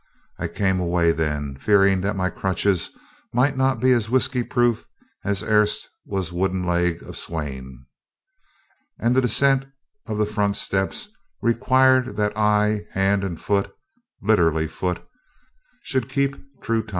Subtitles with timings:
[0.39, 2.89] I came away then, fearing that my crutches
[3.33, 4.87] might not be as whiskey proof
[5.23, 7.85] as erst was wooden leg of Sawin,
[8.99, 9.65] and the descent
[10.07, 11.09] of the front steps
[11.39, 13.71] requiring that eye, hand, and foot
[14.23, 15.05] (literally, foot)
[15.83, 16.89] should keep true time.